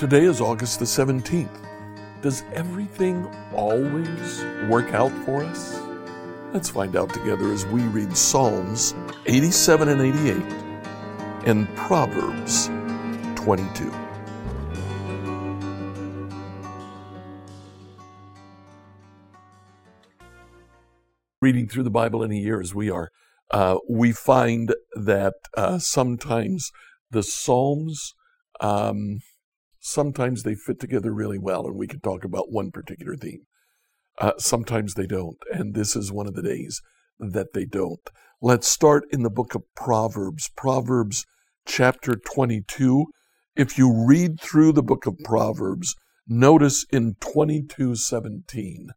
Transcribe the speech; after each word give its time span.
Today 0.00 0.24
is 0.24 0.40
August 0.40 0.78
the 0.78 0.86
17th. 0.86 2.22
Does 2.22 2.42
everything 2.54 3.26
always 3.54 4.42
work 4.66 4.94
out 4.94 5.12
for 5.26 5.44
us? 5.44 5.78
Let's 6.54 6.70
find 6.70 6.96
out 6.96 7.12
together 7.12 7.52
as 7.52 7.66
we 7.66 7.82
read 7.82 8.16
Psalms 8.16 8.94
87 9.26 9.90
and 9.90 10.00
88 10.00 10.36
and 11.46 11.68
Proverbs 11.76 12.68
22. 13.34 13.92
Reading 21.42 21.68
through 21.68 21.82
the 21.82 21.90
Bible 21.90 22.22
in 22.22 22.32
a 22.32 22.36
year 22.36 22.58
as 22.58 22.74
we 22.74 22.88
are, 22.88 23.10
uh, 23.50 23.76
we 23.86 24.12
find 24.12 24.74
that 24.94 25.34
uh, 25.58 25.78
sometimes 25.78 26.72
the 27.10 27.22
Psalms 27.22 28.14
um, 28.62 29.18
sometimes 29.80 30.42
they 30.42 30.54
fit 30.54 30.78
together 30.78 31.12
really 31.12 31.38
well, 31.38 31.66
and 31.66 31.74
we 31.74 31.86
can 31.86 32.00
talk 32.00 32.24
about 32.24 32.52
one 32.52 32.70
particular 32.70 33.16
theme. 33.16 33.46
Uh, 34.18 34.32
sometimes 34.38 34.94
they 34.94 35.06
don't, 35.06 35.38
and 35.50 35.74
this 35.74 35.96
is 35.96 36.12
one 36.12 36.26
of 36.26 36.34
the 36.34 36.42
days 36.42 36.82
that 37.18 37.52
they 37.54 37.64
don't. 37.64 38.10
Let's 38.42 38.68
start 38.68 39.04
in 39.10 39.22
the 39.22 39.30
book 39.30 39.54
of 39.54 39.62
Proverbs, 39.74 40.50
Proverbs 40.56 41.26
chapter 41.66 42.14
22. 42.14 43.06
If 43.56 43.78
you 43.78 44.06
read 44.06 44.40
through 44.40 44.72
the 44.72 44.82
book 44.82 45.06
of 45.06 45.18
Proverbs, 45.24 45.96
notice 46.26 46.84
in 46.90 47.14
22:17, 47.20 48.90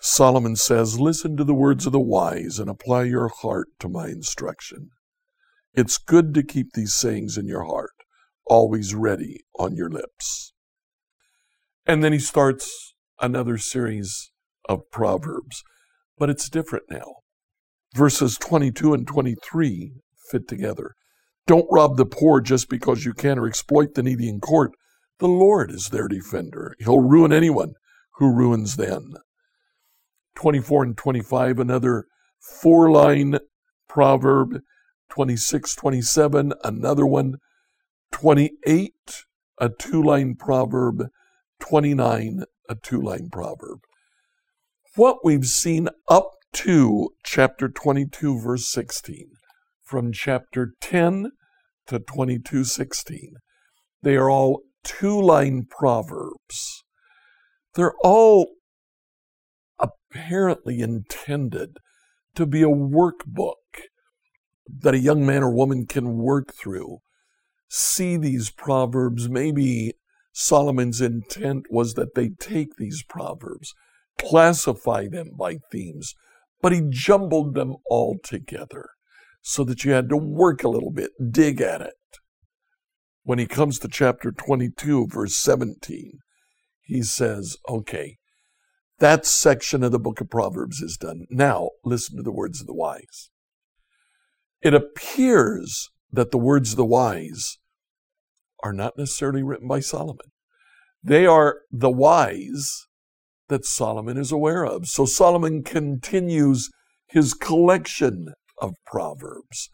Solomon 0.00 0.56
says, 0.56 1.00
"Listen 1.00 1.36
to 1.36 1.44
the 1.44 1.54
words 1.54 1.86
of 1.86 1.92
the 1.92 2.00
wise 2.00 2.58
and 2.58 2.68
apply 2.68 3.04
your 3.04 3.28
heart 3.28 3.68
to 3.78 3.88
my 3.88 4.08
instruction." 4.08 4.90
It's 5.72 5.98
good 5.98 6.34
to 6.34 6.42
keep 6.42 6.72
these 6.72 6.94
sayings 6.94 7.38
in 7.38 7.46
your 7.48 7.64
heart 7.64 7.93
always 8.46 8.94
ready 8.94 9.44
on 9.58 9.74
your 9.74 9.90
lips. 9.90 10.52
And 11.86 12.02
then 12.02 12.12
he 12.12 12.18
starts 12.18 12.94
another 13.20 13.58
series 13.58 14.30
of 14.68 14.90
Proverbs, 14.90 15.62
but 16.18 16.30
it's 16.30 16.48
different 16.48 16.84
now. 16.90 17.16
Verses 17.94 18.38
22 18.38 18.94
and 18.94 19.06
23 19.06 19.92
fit 20.30 20.48
together. 20.48 20.94
Don't 21.46 21.66
rob 21.70 21.96
the 21.96 22.06
poor 22.06 22.40
just 22.40 22.68
because 22.68 23.04
you 23.04 23.12
can 23.12 23.38
or 23.38 23.46
exploit 23.46 23.94
the 23.94 24.02
needy 24.02 24.28
in 24.28 24.40
court. 24.40 24.72
The 25.18 25.28
Lord 25.28 25.70
is 25.70 25.90
their 25.90 26.08
defender. 26.08 26.74
He'll 26.78 27.00
ruin 27.00 27.32
anyone 27.32 27.74
who 28.14 28.34
ruins 28.34 28.76
them. 28.76 29.14
24 30.36 30.82
and 30.84 30.96
25, 30.96 31.58
another 31.58 32.06
four 32.40 32.90
line 32.90 33.38
proverb. 33.88 34.60
26, 35.10 35.76
27, 35.76 36.52
another 36.64 37.06
one. 37.06 37.36
28, 38.14 38.92
a 39.58 39.68
two 39.68 40.00
line 40.00 40.36
proverb, 40.36 41.08
29, 41.58 42.44
a 42.68 42.74
two 42.76 43.02
line 43.02 43.28
proverb. 43.28 43.80
What 44.94 45.24
we've 45.24 45.46
seen 45.46 45.88
up 46.08 46.30
to 46.52 47.10
chapter 47.24 47.68
22, 47.68 48.38
verse 48.38 48.68
16, 48.68 49.30
from 49.82 50.12
chapter 50.12 50.74
10 50.80 51.32
to 51.88 51.98
22, 51.98 52.62
16, 52.62 53.34
they 54.00 54.14
are 54.14 54.30
all 54.30 54.62
two 54.84 55.20
line 55.20 55.66
proverbs. 55.68 56.84
They're 57.74 57.96
all 58.04 58.52
apparently 59.80 60.80
intended 60.80 61.78
to 62.36 62.46
be 62.46 62.62
a 62.62 62.68
workbook 62.68 63.56
that 64.68 64.94
a 64.94 64.98
young 64.98 65.26
man 65.26 65.42
or 65.42 65.52
woman 65.52 65.86
can 65.86 66.18
work 66.18 66.54
through 66.54 67.00
see 67.74 68.16
these 68.16 68.50
proverbs. 68.50 69.28
Maybe 69.28 69.94
Solomon's 70.32 71.00
intent 71.00 71.66
was 71.70 71.94
that 71.94 72.14
they 72.14 72.28
take 72.28 72.76
these 72.76 73.02
proverbs, 73.02 73.74
classify 74.18 75.08
them 75.08 75.30
by 75.36 75.58
themes, 75.72 76.14
but 76.62 76.72
he 76.72 76.82
jumbled 76.88 77.54
them 77.54 77.74
all 77.86 78.16
together 78.22 78.90
so 79.42 79.64
that 79.64 79.84
you 79.84 79.92
had 79.92 80.08
to 80.08 80.16
work 80.16 80.62
a 80.62 80.68
little 80.68 80.92
bit, 80.92 81.10
dig 81.30 81.60
at 81.60 81.80
it. 81.80 81.94
When 83.24 83.38
he 83.38 83.46
comes 83.46 83.78
to 83.80 83.88
chapter 83.88 84.30
22, 84.30 85.08
verse 85.08 85.36
17, 85.36 86.18
he 86.82 87.02
says, 87.02 87.56
okay, 87.68 88.18
that 88.98 89.26
section 89.26 89.82
of 89.82 89.90
the 89.90 89.98
book 89.98 90.20
of 90.20 90.30
Proverbs 90.30 90.80
is 90.80 90.96
done. 90.96 91.26
Now, 91.28 91.70
listen 91.84 92.16
to 92.16 92.22
the 92.22 92.32
words 92.32 92.60
of 92.60 92.66
the 92.66 92.74
wise. 92.74 93.30
It 94.62 94.74
appears 94.74 95.90
that 96.12 96.30
the 96.30 96.38
words 96.38 96.70
of 96.72 96.76
the 96.76 96.84
wise 96.84 97.58
are 98.64 98.72
not 98.72 98.94
necessarily 98.96 99.42
written 99.42 99.68
by 99.68 99.78
Solomon. 99.78 100.26
They 101.02 101.26
are 101.26 101.60
the 101.70 101.90
wise 101.90 102.86
that 103.48 103.66
Solomon 103.66 104.16
is 104.16 104.32
aware 104.32 104.64
of. 104.64 104.86
So 104.86 105.04
Solomon 105.04 105.62
continues 105.62 106.70
his 107.06 107.34
collection 107.34 108.28
of 108.58 108.74
proverbs, 108.86 109.68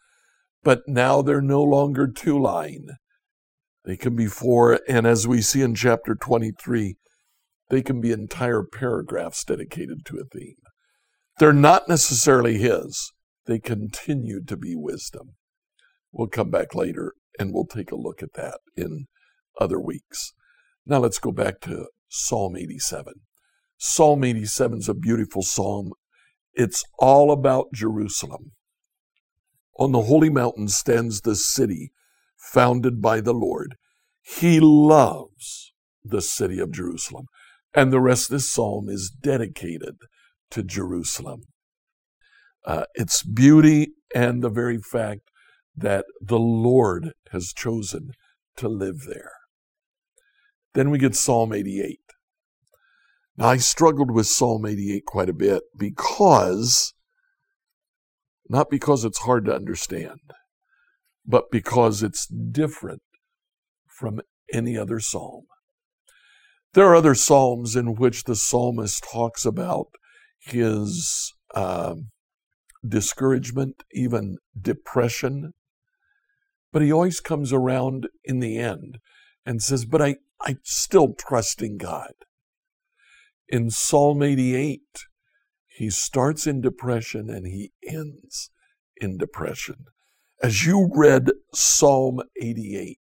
but 0.61 0.81
now 0.87 1.21
they're 1.21 1.41
no 1.41 1.63
longer 1.63 2.05
two 2.05 2.37
line. 2.37 2.89
They 3.85 3.95
can 3.95 4.15
be 4.15 4.27
four, 4.27 4.81
and 4.89 5.07
as 5.07 5.25
we 5.25 5.41
see 5.41 5.61
in 5.61 5.73
chapter 5.73 6.13
23, 6.13 6.97
they 7.69 7.81
can 7.81 8.01
be 8.01 8.11
entire 8.11 8.61
paragraphs 8.61 9.45
dedicated 9.45 10.05
to 10.05 10.17
a 10.17 10.25
theme. 10.25 10.57
They're 11.39 11.53
not 11.53 11.87
necessarily 11.87 12.57
his, 12.57 13.13
they 13.45 13.57
continue 13.57 14.43
to 14.43 14.57
be 14.57 14.75
wisdom. 14.75 15.35
We'll 16.11 16.27
come 16.27 16.51
back 16.51 16.75
later 16.75 17.13
and 17.41 17.53
we'll 17.53 17.65
take 17.65 17.91
a 17.91 17.95
look 17.95 18.21
at 18.21 18.33
that 18.33 18.59
in 18.77 19.07
other 19.59 19.79
weeks. 19.79 20.33
Now 20.85 20.99
let's 20.99 21.19
go 21.19 21.31
back 21.31 21.59
to 21.61 21.87
Psalm 22.07 22.55
87. 22.55 23.15
Psalm 23.77 24.23
87 24.23 24.77
is 24.79 24.89
a 24.89 24.93
beautiful 24.93 25.41
psalm. 25.41 25.91
It's 26.53 26.83
all 26.99 27.31
about 27.31 27.73
Jerusalem. 27.73 28.51
On 29.79 29.91
the 29.91 30.03
holy 30.03 30.29
mountain 30.29 30.67
stands 30.67 31.21
the 31.21 31.35
city 31.35 31.91
founded 32.37 33.01
by 33.01 33.21
the 33.21 33.33
Lord. 33.33 33.75
He 34.21 34.59
loves 34.59 35.73
the 36.03 36.21
city 36.21 36.59
of 36.59 36.71
Jerusalem. 36.71 37.25
And 37.73 37.91
the 37.91 38.01
rest 38.01 38.29
of 38.29 38.35
this 38.35 38.51
psalm 38.51 38.87
is 38.87 39.09
dedicated 39.09 39.95
to 40.51 40.61
Jerusalem. 40.61 41.43
Uh, 42.63 42.83
its 42.93 43.23
beauty 43.23 43.93
and 44.13 44.43
the 44.43 44.49
very 44.49 44.77
fact 44.77 45.30
that 45.75 46.05
the 46.19 46.39
Lord 46.39 47.13
has 47.31 47.53
chosen 47.53 48.11
to 48.57 48.67
live 48.67 49.05
there. 49.07 49.31
Then 50.73 50.89
we 50.89 50.97
get 50.97 51.15
Psalm 51.15 51.53
88. 51.53 51.99
Now, 53.37 53.47
I 53.47 53.57
struggled 53.57 54.11
with 54.11 54.27
Psalm 54.27 54.65
88 54.65 55.05
quite 55.05 55.29
a 55.29 55.33
bit 55.33 55.63
because, 55.77 56.93
not 58.49 58.69
because 58.69 59.03
it's 59.03 59.19
hard 59.19 59.45
to 59.45 59.55
understand, 59.55 60.19
but 61.25 61.51
because 61.51 62.03
it's 62.03 62.27
different 62.27 63.01
from 63.87 64.21
any 64.51 64.77
other 64.77 64.99
psalm. 64.99 65.45
There 66.73 66.85
are 66.87 66.95
other 66.95 67.15
psalms 67.15 67.75
in 67.75 67.95
which 67.95 68.23
the 68.23 68.35
psalmist 68.35 69.03
talks 69.11 69.45
about 69.45 69.87
his 70.39 71.33
uh, 71.53 71.95
discouragement, 72.87 73.83
even 73.91 74.37
depression, 74.59 75.53
but 76.71 76.81
he 76.81 76.91
always 76.91 77.19
comes 77.19 77.51
around 77.51 78.07
in 78.23 78.39
the 78.39 78.57
end 78.57 78.99
and 79.45 79.61
says, 79.61 79.85
But 79.85 80.01
I, 80.01 80.17
I 80.41 80.57
still 80.63 81.13
trust 81.13 81.61
in 81.61 81.77
God. 81.77 82.13
In 83.47 83.69
Psalm 83.69 84.23
88, 84.23 84.81
he 85.67 85.89
starts 85.89 86.47
in 86.47 86.61
depression 86.61 87.29
and 87.29 87.45
he 87.45 87.71
ends 87.85 88.49
in 88.97 89.17
depression. 89.17 89.85
As 90.41 90.65
you 90.65 90.89
read 90.93 91.31
Psalm 91.53 92.21
88, 92.41 92.97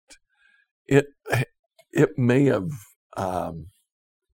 it, 0.86 1.06
it 1.92 2.10
may 2.16 2.46
have 2.46 2.70
um, 3.16 3.68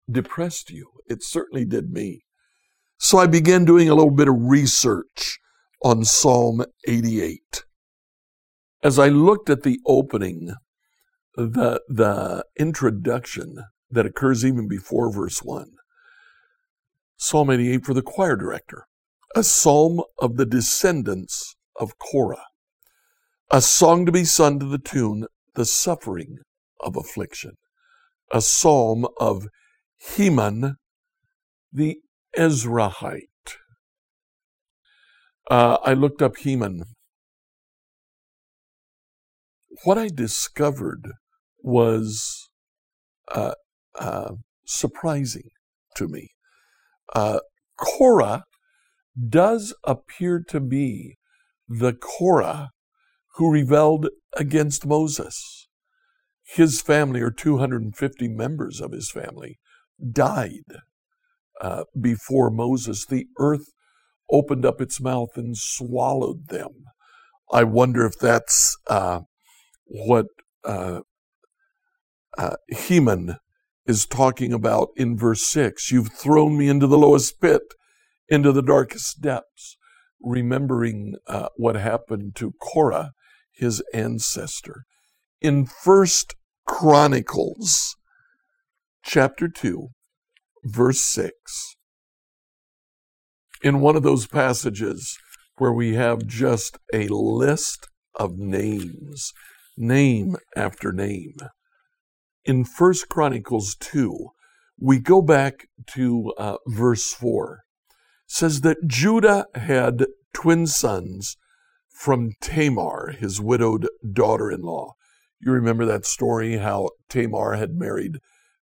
depressed 0.09 0.71
you. 0.71 0.89
It 1.07 1.23
certainly 1.23 1.65
did 1.65 1.91
me. 1.91 2.23
So 2.97 3.17
I 3.17 3.27
began 3.27 3.65
doing 3.65 3.89
a 3.89 3.95
little 3.95 4.11
bit 4.11 4.27
of 4.27 4.35
research 4.37 5.39
on 5.81 6.03
Psalm 6.03 6.65
88 6.87 7.63
as 8.83 8.97
I 8.97 9.09
looked 9.09 9.49
at 9.49 9.63
the 9.63 9.79
opening, 9.85 10.53
the, 11.35 11.81
the 11.87 12.45
introduction 12.57 13.57
that 13.89 14.05
occurs 14.05 14.45
even 14.45 14.67
before 14.67 15.11
verse 15.11 15.39
1, 15.39 15.71
Psalm 17.17 17.49
88 17.49 17.85
for 17.85 17.93
the 17.93 18.01
choir 18.01 18.35
director, 18.35 18.85
a 19.35 19.43
psalm 19.43 20.01
of 20.17 20.37
the 20.37 20.45
descendants 20.45 21.55
of 21.79 21.97
Korah, 21.97 22.45
a 23.51 23.61
song 23.61 24.05
to 24.05 24.11
be 24.11 24.25
sung 24.25 24.59
to 24.59 24.65
the 24.65 24.77
tune, 24.77 25.25
The 25.55 25.65
Suffering 25.65 26.37
of 26.79 26.95
Affliction, 26.95 27.53
a 28.31 28.41
psalm 28.41 29.07
of 29.19 29.47
Heman 29.97 30.77
the 31.71 31.99
Ezrahite. 32.37 33.25
Uh, 35.49 35.77
I 35.83 35.93
looked 35.93 36.21
up 36.21 36.37
Heman 36.37 36.83
what 39.83 39.97
I 39.97 40.09
discovered 40.09 41.11
was 41.61 42.49
uh, 43.33 43.53
uh, 43.99 44.31
surprising 44.65 45.49
to 45.95 46.07
me. 46.07 46.29
Uh, 47.13 47.39
Korah 47.77 48.43
does 49.27 49.73
appear 49.83 50.43
to 50.49 50.59
be 50.59 51.17
the 51.67 51.93
Korah 51.93 52.69
who 53.35 53.51
rebelled 53.51 54.09
against 54.35 54.85
Moses. 54.85 55.67
His 56.43 56.81
family, 56.81 57.21
or 57.21 57.31
250 57.31 58.27
members 58.27 58.81
of 58.81 58.91
his 58.91 59.11
family, 59.11 59.59
died 60.11 60.65
uh, 61.61 61.83
before 61.99 62.49
Moses. 62.49 63.05
The 63.05 63.27
earth 63.37 63.67
opened 64.31 64.65
up 64.65 64.81
its 64.81 64.99
mouth 64.99 65.29
and 65.35 65.55
swallowed 65.55 66.47
them. 66.47 66.69
I 67.51 67.63
wonder 67.63 68.05
if 68.05 68.17
that's 68.19 68.77
uh, 68.87 69.21
what 69.89 70.27
uh, 70.63 71.01
uh, 72.37 72.55
Heman 72.69 73.37
is 73.85 74.05
talking 74.05 74.53
about 74.53 74.89
in 74.95 75.17
verse 75.17 75.43
6. 75.47 75.91
You've 75.91 76.13
thrown 76.13 76.57
me 76.57 76.69
into 76.69 76.87
the 76.87 76.97
lowest 76.97 77.41
pit, 77.41 77.61
into 78.27 78.51
the 78.51 78.61
darkest 78.61 79.21
depths, 79.21 79.77
remembering 80.21 81.15
uh, 81.27 81.49
what 81.55 81.75
happened 81.75 82.35
to 82.35 82.53
Korah, 82.61 83.11
his 83.51 83.81
ancestor. 83.93 84.83
In 85.41 85.65
First 85.65 86.35
Chronicles, 86.67 87.95
chapter 89.03 89.47
2, 89.47 89.87
verse 90.63 91.01
6, 91.01 91.33
in 93.63 93.81
one 93.81 93.95
of 93.95 94.03
those 94.03 94.27
passages 94.27 95.17
where 95.57 95.73
we 95.73 95.95
have 95.95 96.25
just 96.25 96.77
a 96.93 97.07
list 97.07 97.89
of 98.15 98.37
names, 98.37 99.33
name 99.79 100.35
after 100.55 100.91
name. 100.91 101.37
In 102.45 102.65
First 102.65 103.09
Chronicles 103.09 103.75
2, 103.79 104.29
we 104.79 104.99
go 104.99 105.21
back 105.21 105.67
to 105.93 106.33
uh, 106.37 106.57
verse 106.67 107.13
4. 107.13 107.63
It 107.89 107.95
says 108.27 108.61
that 108.61 108.87
Judah 108.87 109.45
had 109.55 110.05
twin 110.33 110.67
sons 110.67 111.35
from 111.89 112.31
Tamar, 112.41 113.15
his 113.17 113.41
widowed 113.41 113.87
daughter 114.13 114.51
in 114.51 114.61
law. 114.61 114.93
You 115.41 115.51
remember 115.51 115.85
that 115.85 116.05
story 116.05 116.57
how 116.57 116.89
Tamar 117.09 117.55
had 117.55 117.71
married 117.73 118.19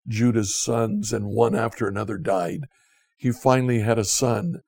Judah's 0.08 0.60
sons 0.60 1.12
and 1.12 1.28
one 1.28 1.56
after 1.56 1.88
another 1.88 2.18
died. 2.18 2.62
He 3.18 3.31
finally 3.31 3.80
had 3.80 3.98
a 3.98 4.06
son 4.06 4.62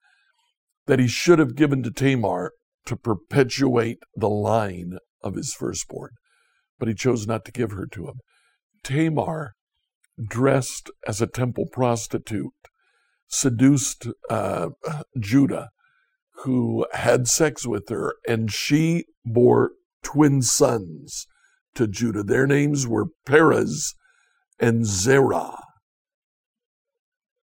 that 0.86 0.98
he 0.98 1.08
should 1.08 1.38
have 1.38 1.54
given 1.54 1.82
to 1.84 1.90
Tamar 1.90 2.52
to 2.86 2.96
perpetuate 2.96 3.98
the 4.16 4.28
line 4.28 4.98
of 5.22 5.34
his 5.34 5.54
firstborn, 5.54 6.10
but 6.80 6.88
he 6.88 6.94
chose 6.94 7.26
not 7.26 7.44
to 7.44 7.52
give 7.52 7.70
her 7.70 7.86
to 7.86 8.08
him. 8.08 8.20
Tamar, 8.82 9.54
dressed 10.20 10.90
as 11.06 11.20
a 11.20 11.26
temple 11.28 11.66
prostitute, 11.70 12.52
seduced 13.28 14.08
uh, 14.28 14.70
Judah, 15.18 15.68
who 16.42 16.86
had 16.92 17.28
sex 17.28 17.66
with 17.66 17.88
her, 17.90 18.14
and 18.26 18.50
she 18.50 19.04
bore 19.24 19.72
twin 20.02 20.42
sons 20.42 21.26
to 21.74 21.86
Judah. 21.86 22.22
Their 22.22 22.46
names 22.46 22.86
were 22.86 23.06
Perez 23.26 23.94
and 24.58 24.84
Zerah. 24.86 25.58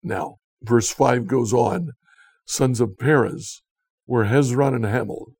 Now, 0.03 0.37
verse 0.63 0.91
5 0.91 1.27
goes 1.27 1.53
on 1.53 1.93
sons 2.45 2.81
of 2.81 2.99
Perez 2.99 3.63
were 4.07 4.25
Hezron 4.25 4.75
and 4.75 4.85
Hamul. 4.85 5.33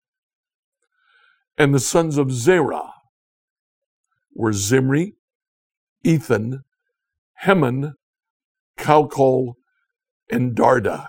And 1.59 1.75
the 1.75 1.81
sons 1.81 2.17
of 2.17 2.33
Zerah 2.33 2.93
were 4.35 4.53
Zimri, 4.53 5.15
Ethan, 6.05 6.63
Heman, 7.45 7.95
Calcol, 8.79 9.55
and 10.31 10.57
Darda. 10.57 11.09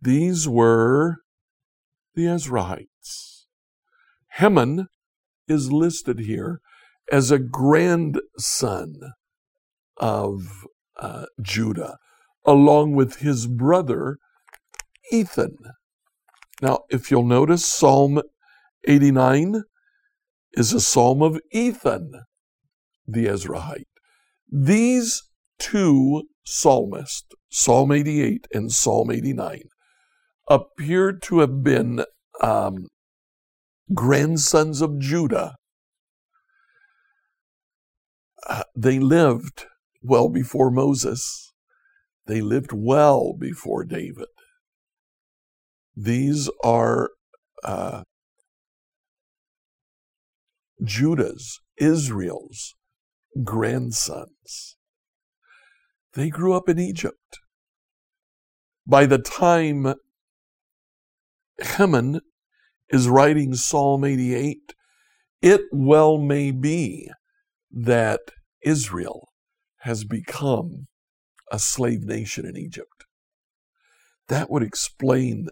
These 0.00 0.48
were 0.48 1.18
the 2.14 2.24
Ezrahites. 2.24 3.46
Heman 4.38 4.88
is 5.48 5.72
listed 5.72 6.20
here 6.20 6.60
as 7.10 7.30
a 7.30 7.38
grandson 7.38 8.94
of 9.96 10.66
uh, 10.96 11.26
Judah 11.40 11.96
along 12.44 12.94
with 12.94 13.16
his 13.16 13.46
brother 13.46 14.18
Ethan. 15.12 15.56
Now, 16.62 16.80
if 16.90 17.10
you'll 17.10 17.24
notice, 17.24 17.64
Psalm 17.64 18.22
89 18.84 19.62
is 20.58 20.72
a 20.72 20.80
psalm 20.80 21.22
of 21.22 21.38
Ethan, 21.52 22.10
the 23.06 23.26
Ezrahite. 23.26 23.84
These 24.50 25.22
two 25.60 26.24
psalmists, 26.44 27.28
Psalm 27.48 27.92
88 27.92 28.48
and 28.52 28.72
Psalm 28.72 29.12
89, 29.12 29.62
appear 30.50 31.12
to 31.12 31.38
have 31.38 31.62
been 31.62 32.04
um, 32.42 32.88
grandsons 33.94 34.80
of 34.82 34.98
Judah. 34.98 35.54
Uh, 38.48 38.64
they 38.74 38.98
lived 38.98 39.66
well 40.02 40.28
before 40.28 40.72
Moses. 40.72 41.52
They 42.26 42.40
lived 42.40 42.72
well 42.72 43.32
before 43.38 43.84
David. 43.84 44.26
These 45.94 46.50
are 46.64 47.10
uh, 47.62 48.02
Judah's, 50.82 51.60
Israel's 51.78 52.74
grandsons. 53.44 54.76
They 56.14 56.30
grew 56.30 56.54
up 56.54 56.68
in 56.68 56.78
Egypt. 56.78 57.38
By 58.86 59.06
the 59.06 59.18
time 59.18 59.94
Heman 61.76 62.20
is 62.90 63.08
writing 63.08 63.54
Psalm 63.54 64.04
88, 64.04 64.74
it 65.42 65.60
well 65.72 66.18
may 66.18 66.50
be 66.50 67.10
that 67.70 68.20
Israel 68.62 69.28
has 69.80 70.04
become 70.04 70.86
a 71.52 71.58
slave 71.58 72.02
nation 72.02 72.46
in 72.46 72.56
Egypt. 72.56 73.04
That 74.28 74.50
would 74.50 74.62
explain 74.62 75.48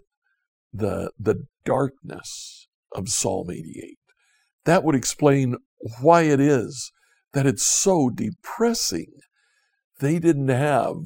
the, 0.73 1.11
the 1.19 1.45
darkness 1.63 2.67
of 2.91 3.09
Psalm 3.09 3.49
88. 3.51 3.97
That 4.67 4.83
would 4.83 4.95
explain 4.95 5.55
why 6.01 6.23
it 6.23 6.41
is 6.41 6.91
that 7.31 7.45
it's 7.45 7.65
so 7.65 8.09
depressing. 8.09 9.13
They 10.01 10.19
didn't 10.19 10.49
have 10.49 10.97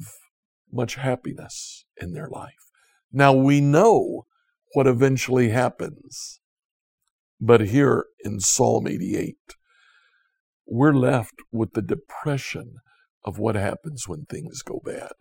much 0.72 0.96
happiness 0.96 1.84
in 1.96 2.12
their 2.12 2.28
life. 2.28 2.72
Now 3.12 3.32
we 3.32 3.60
know 3.60 4.26
what 4.72 4.88
eventually 4.88 5.50
happens. 5.50 6.40
But 7.40 7.68
here 7.68 8.06
in 8.24 8.40
Psalm 8.40 8.88
88, 8.88 9.36
we're 10.66 10.92
left 10.92 11.34
with 11.52 11.74
the 11.74 11.82
depression 11.82 12.78
of 13.24 13.38
what 13.38 13.54
happens 13.54 14.08
when 14.08 14.24
things 14.24 14.62
go 14.62 14.80
bad. 14.84 15.12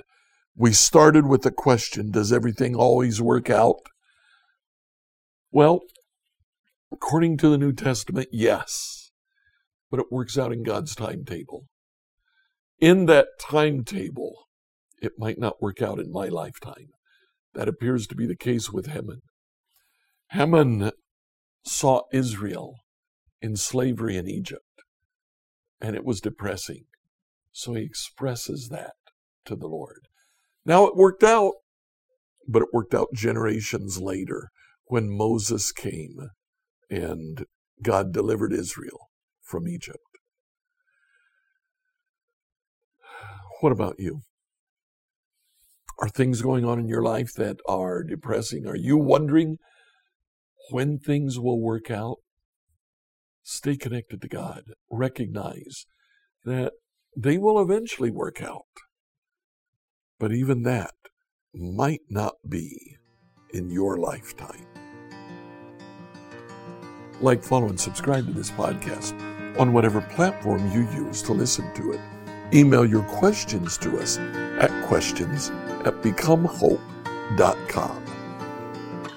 We 0.55 0.73
started 0.73 1.27
with 1.27 1.43
the 1.43 1.51
question 1.51 2.09
Does 2.09 2.33
everything 2.33 2.75
always 2.75 3.21
work 3.21 3.51
out? 3.51 3.81
Well, 5.51 5.81
according 6.91 7.37
to 7.37 7.49
the 7.49 7.57
New 7.57 7.73
Testament, 7.73 8.27
yes, 8.31 9.11
but 9.89 9.99
it 9.99 10.11
works 10.11 10.37
out 10.37 10.51
in 10.51 10.63
God's 10.63 10.95
timetable. 10.95 11.65
In 12.79 13.05
that 13.05 13.27
timetable, 13.39 14.47
it 15.01 15.13
might 15.17 15.39
not 15.39 15.61
work 15.61 15.81
out 15.81 15.99
in 15.99 16.11
my 16.11 16.27
lifetime. 16.27 16.89
That 17.53 17.67
appears 17.67 18.07
to 18.07 18.15
be 18.15 18.25
the 18.25 18.35
case 18.35 18.71
with 18.71 18.87
Haman. 18.87 19.21
Haman 20.31 20.91
saw 21.65 22.03
Israel 22.13 22.75
in 23.41 23.55
slavery 23.55 24.15
in 24.15 24.27
Egypt, 24.27 24.61
and 25.81 25.95
it 25.95 26.05
was 26.05 26.21
depressing. 26.21 26.85
So 27.51 27.73
he 27.73 27.83
expresses 27.83 28.69
that 28.69 28.93
to 29.45 29.55
the 29.55 29.67
Lord. 29.67 30.07
Now 30.65 30.85
it 30.85 30.95
worked 30.95 31.23
out, 31.23 31.53
but 32.47 32.61
it 32.61 32.69
worked 32.71 32.93
out 32.93 33.09
generations 33.13 33.99
later 33.99 34.49
when 34.85 35.09
Moses 35.09 35.71
came 35.71 36.29
and 36.91 37.45
God 37.81 38.13
delivered 38.13 38.53
Israel 38.53 39.09
from 39.41 39.67
Egypt. 39.67 39.97
What 43.61 43.71
about 43.71 43.95
you? 43.97 44.21
Are 45.99 46.09
things 46.09 46.41
going 46.41 46.65
on 46.65 46.79
in 46.79 46.87
your 46.87 47.03
life 47.03 47.31
that 47.37 47.57
are 47.67 48.03
depressing? 48.03 48.67
Are 48.67 48.75
you 48.75 48.97
wondering 48.97 49.57
when 50.71 50.97
things 50.97 51.39
will 51.39 51.61
work 51.61 51.89
out? 51.91 52.17
Stay 53.43 53.77
connected 53.77 54.21
to 54.21 54.27
God. 54.27 54.63
Recognize 54.89 55.85
that 56.43 56.73
they 57.15 57.37
will 57.37 57.61
eventually 57.61 58.11
work 58.11 58.41
out. 58.41 58.65
But 60.19 60.31
even 60.31 60.63
that 60.63 60.93
might 61.53 62.01
not 62.09 62.33
be 62.47 62.97
in 63.53 63.69
your 63.69 63.97
lifetime. 63.97 64.70
Like, 67.21 67.43
follow, 67.43 67.69
and 67.69 67.79
subscribe 67.79 68.25
to 68.27 68.33
this 68.33 68.51
podcast 68.51 69.13
on 69.59 69.73
whatever 69.73 70.01
platform 70.01 70.71
you 70.71 70.81
use 70.91 71.21
to 71.23 71.33
listen 71.33 71.73
to 71.75 71.93
it. 71.93 71.99
Email 72.53 72.85
your 72.85 73.03
questions 73.03 73.77
to 73.77 73.99
us 73.99 74.17
at 74.59 74.71
questions 74.87 75.49
at 75.85 76.01
becomehope.com. 76.01 78.03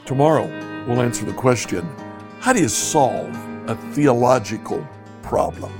Tomorrow, 0.04 0.46
we'll 0.86 1.00
answer 1.00 1.24
the 1.24 1.32
question 1.32 1.88
how 2.40 2.52
do 2.52 2.60
you 2.60 2.68
solve 2.68 3.34
a 3.68 3.74
theological 3.94 4.86
problem? 5.22 5.72